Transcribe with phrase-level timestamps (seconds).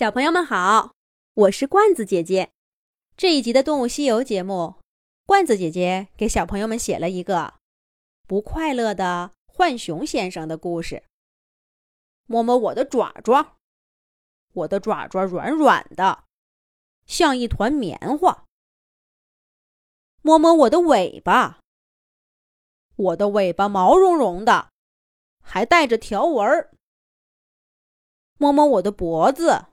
[0.00, 0.94] 小朋友们好，
[1.34, 2.52] 我是罐子姐姐。
[3.18, 4.76] 这一集的《动物西游》节目，
[5.26, 7.60] 罐子姐姐给小朋友们写了一个
[8.26, 11.04] 不快乐的浣熊先生的故事。
[12.24, 13.58] 摸摸我的爪爪，
[14.54, 16.24] 我的爪爪软软的，
[17.04, 18.46] 像一团棉花。
[20.22, 21.60] 摸摸我的尾巴，
[22.96, 24.70] 我的尾巴毛茸茸的，
[25.42, 26.70] 还带着条纹儿。
[28.38, 29.66] 摸摸我的脖子。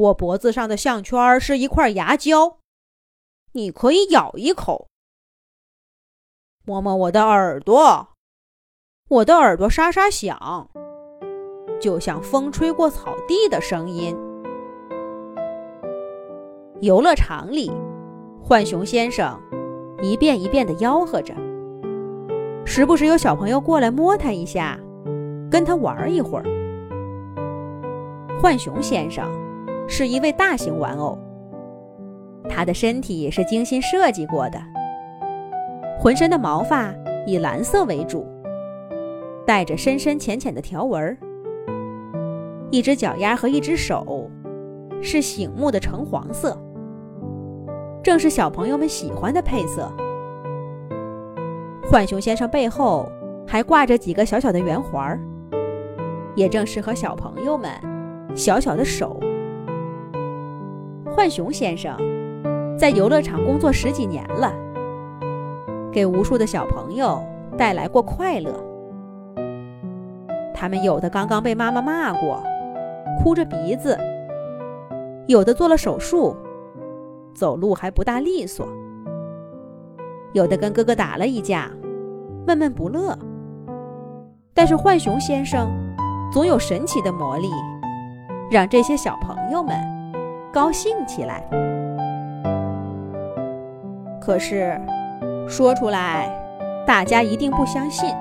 [0.00, 2.56] 我脖子上的项圈是一块牙胶，
[3.52, 4.88] 你可以咬一口。
[6.64, 8.08] 摸摸我的耳朵，
[9.08, 10.70] 我的耳朵沙沙响，
[11.78, 14.16] 就像风吹过草地的声音。
[16.80, 17.70] 游乐场里，
[18.42, 19.38] 浣熊先生
[20.00, 21.34] 一遍一遍地吆喝着，
[22.64, 24.80] 时不时有小朋友过来摸他一下，
[25.50, 26.44] 跟他玩一会儿。
[28.40, 29.49] 浣熊先生。
[29.92, 31.18] 是一位大型玩偶，
[32.48, 34.58] 它的身体是精心设计过的，
[35.98, 36.94] 浑身的毛发
[37.26, 38.24] 以蓝色为主，
[39.44, 41.18] 带着深深浅浅的条纹儿。
[42.70, 44.30] 一只脚丫和一只手
[45.02, 46.56] 是醒目的橙黄色，
[48.00, 49.92] 正是小朋友们喜欢的配色。
[51.90, 53.10] 浣熊先生背后
[53.44, 55.20] 还挂着几个小小的圆环儿，
[56.36, 57.68] 也正适合小朋友们
[58.36, 59.20] 小小的手。
[61.20, 61.94] 浣熊先生
[62.78, 64.50] 在游乐场工作十几年了，
[65.92, 67.22] 给无数的小朋友
[67.58, 68.50] 带来过快乐。
[70.54, 72.42] 他们有的刚刚被妈妈骂过，
[73.18, 73.94] 哭着鼻子；
[75.26, 76.34] 有的做了手术，
[77.34, 78.64] 走路还不大利索；
[80.32, 81.70] 有的跟哥哥打了一架，
[82.46, 83.14] 闷闷不乐。
[84.54, 85.68] 但是浣熊先生
[86.32, 87.50] 总有神奇的魔力，
[88.50, 89.89] 让这些小朋友们。
[90.52, 91.42] 高兴起来，
[94.20, 94.80] 可是
[95.48, 96.28] 说出来，
[96.84, 98.12] 大家一定不相信。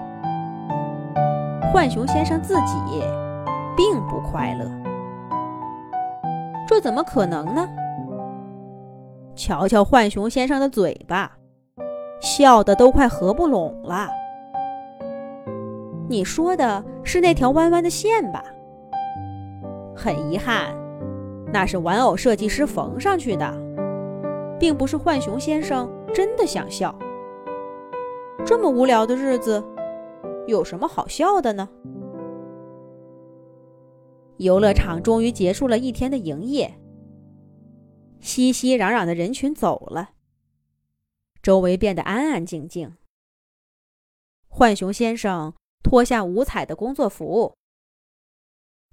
[1.73, 3.03] 浣熊先生自己
[3.75, 4.65] 并不快乐，
[6.67, 7.67] 这怎么可能呢？
[9.35, 11.31] 瞧瞧浣熊先生的嘴巴，
[12.21, 14.07] 笑得都快合不拢了。
[16.07, 18.43] 你说的是那条弯弯的线吧？
[19.95, 20.78] 很遗憾。
[21.51, 23.51] 那是玩偶设计师缝上去的，
[24.59, 26.97] 并不是浣熊先生真的想笑。
[28.45, 29.63] 这么无聊的日子，
[30.47, 31.67] 有什么好笑的呢？
[34.37, 36.79] 游乐场终于结束了一天的营业，
[38.21, 40.11] 熙熙攘攘的人群走了，
[41.41, 42.95] 周围变得安安静静。
[44.47, 47.53] 浣熊先生脱下五彩的工作服，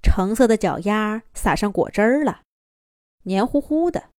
[0.03, 2.43] 橙色的脚丫撒上果汁儿了。
[3.27, 4.11] 黏糊糊的，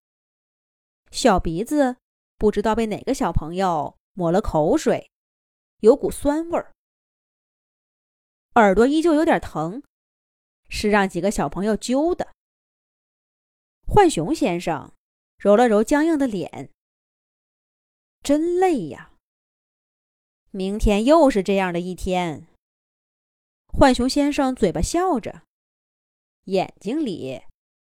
[1.12, 1.95] 小鼻子
[2.35, 5.09] 不知道被哪个小朋友抹了口水，
[5.79, 6.73] 有股酸味儿。
[8.56, 9.81] 耳朵依旧有点疼，
[10.68, 12.34] 是让几个小朋友揪的。
[13.85, 14.91] 浣熊先生
[15.38, 16.69] 揉了揉僵硬的脸，
[18.22, 19.13] 真累呀。
[20.51, 22.45] 明天又是这样的一天。
[23.68, 25.44] 浣熊先生嘴巴笑着，
[26.44, 27.47] 眼睛里。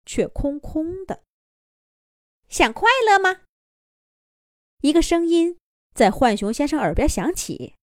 [0.06, 1.24] 却空空的。
[2.48, 3.42] 想快乐吗？
[4.82, 5.58] 一个声音
[5.94, 7.76] 在浣熊先生耳边响起。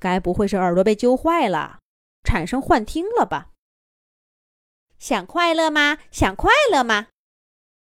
[0.00, 1.80] 该不会是耳朵被揪坏了，
[2.24, 3.52] 产生幻听了吧？
[4.98, 5.98] 想快乐吗？
[6.10, 7.08] 想快乐吗？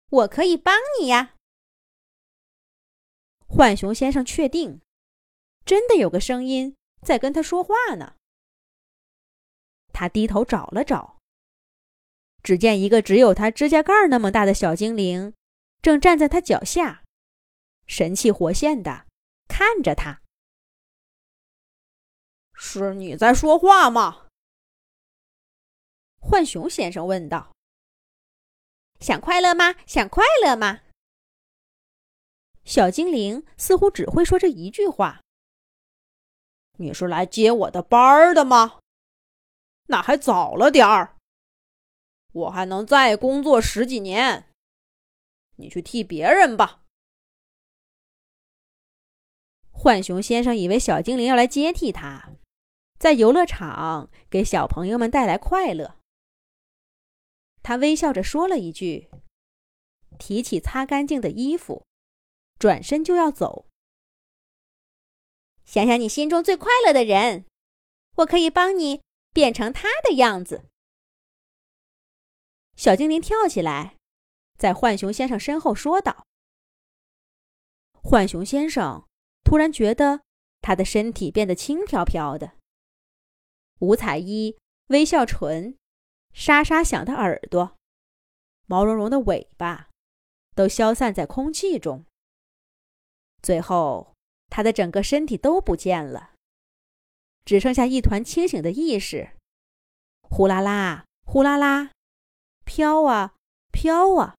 [0.10, 1.36] 我可以帮你呀。
[3.48, 4.82] 浣熊先生确定，
[5.66, 8.16] 真的有个声音在跟他说话呢。
[9.92, 11.19] 他低头找了找。
[12.42, 15.34] 只见一个只有他指甲盖那么大的小精灵，
[15.82, 17.04] 正站在他脚下，
[17.86, 19.06] 神气活现的
[19.48, 20.22] 看着他。
[22.54, 24.28] 是你在说话吗？
[26.20, 27.52] 浣熊先生问道。
[29.00, 29.76] 想快乐吗？
[29.86, 30.82] 想快乐吗？
[32.66, 35.22] 小精灵似乎只会说这一句话。
[36.78, 38.80] 你是来接我的班儿的吗？
[39.88, 41.16] 那还早了点儿。
[42.32, 44.54] 我还能再工作十几年，
[45.56, 46.84] 你去替别人吧。
[49.72, 52.34] 浣熊先生以为小精灵要来接替他，
[53.00, 55.96] 在游乐场给小朋友们带来快乐。
[57.64, 59.10] 他微笑着说了一句，
[60.18, 61.86] 提起擦干净的衣服，
[62.58, 63.68] 转身就要走。
[65.66, 67.46] 想想你心中最快乐的人，
[68.18, 69.02] 我可以帮你
[69.34, 70.69] 变成他的样子。
[72.80, 73.98] 小精灵跳起来，
[74.58, 76.26] 在浣熊先生身后说道
[78.02, 79.06] ：“浣熊先生
[79.44, 80.22] 突然觉得
[80.62, 82.54] 他的身体变得轻飘飘的，
[83.80, 85.78] 五彩衣、微笑唇、
[86.34, 87.76] 沙沙响的耳朵、
[88.66, 89.90] 毛茸茸的尾巴，
[90.56, 92.06] 都消散在空气中。
[93.42, 94.16] 最后，
[94.48, 96.32] 他的整个身体都不见了，
[97.44, 99.32] 只剩下一团清醒的意识，
[100.22, 101.92] 呼啦啦，呼啦啦。”
[102.70, 103.34] 飘啊
[103.72, 104.36] 飘啊，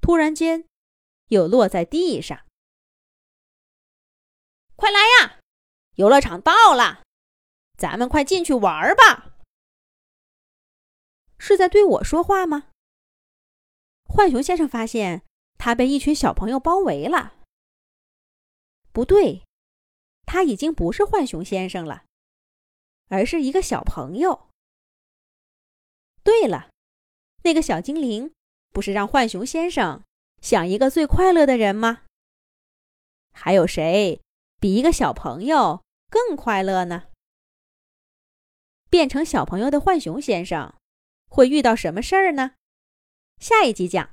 [0.00, 0.66] 突然间
[1.28, 2.46] 又落在地上。
[4.76, 5.40] 快来呀，
[5.96, 7.04] 游乐场到了，
[7.76, 9.36] 咱们快进去玩吧！
[11.38, 12.70] 是在对我说话吗？
[14.04, 15.22] 浣熊先生发现
[15.58, 17.34] 他被一群小朋友包围了。
[18.90, 19.44] 不对，
[20.24, 22.06] 他已经不是浣熊先生了，
[23.08, 24.48] 而是一个小朋友。
[26.22, 26.70] 对了。
[27.44, 28.32] 那个小精灵
[28.70, 30.02] 不是让浣熊先生
[30.40, 32.02] 想一个最快乐的人吗？
[33.32, 34.20] 还有谁
[34.58, 37.04] 比一个小朋友更快乐呢？
[38.88, 40.74] 变成小朋友的浣熊先生
[41.28, 42.52] 会遇到什么事儿呢？
[43.38, 44.10] 下一集讲。